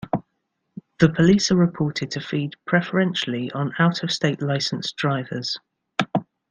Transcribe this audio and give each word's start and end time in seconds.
The 0.97 1.09
police 1.09 1.51
are 1.51 1.55
reported 1.55 2.09
to 2.09 2.21
feed 2.21 2.55
preferentially 2.65 3.51
on 3.51 3.75
out-of-state 3.77 4.41
licensed 4.41 4.95
drivers. 4.97 5.59